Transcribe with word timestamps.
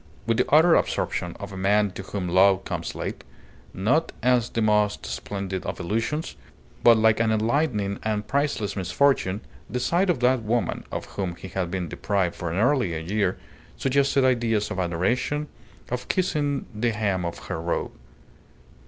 With 0.25 0.37
the 0.37 0.49
utter 0.49 0.73
absorption 0.73 1.37
of 1.39 1.53
a 1.53 1.57
man 1.57 1.91
to 1.91 2.01
whom 2.01 2.27
love 2.27 2.65
comes 2.65 2.95
late, 2.95 3.23
not 3.71 4.11
as 4.23 4.49
the 4.49 4.59
most 4.63 5.05
splendid 5.05 5.63
of 5.63 5.79
illusions, 5.79 6.35
but 6.83 6.97
like 6.97 7.19
an 7.19 7.31
enlightening 7.31 7.99
and 8.01 8.25
priceless 8.27 8.75
misfortune, 8.75 9.41
the 9.69 9.79
sight 9.79 10.09
of 10.09 10.19
that 10.21 10.41
woman 10.41 10.85
(of 10.91 11.05
whom 11.05 11.35
he 11.35 11.49
had 11.49 11.69
been 11.69 11.87
deprived 11.87 12.33
for 12.33 12.51
nearly 12.51 12.95
a 12.95 12.99
year) 12.99 13.37
suggested 13.77 14.23
ideas 14.25 14.71
of 14.71 14.79
adoration, 14.79 15.47
of 15.91 16.07
kissing 16.07 16.65
the 16.73 16.89
hem 16.93 17.23
of 17.23 17.37
her 17.49 17.61
robe. 17.61 17.91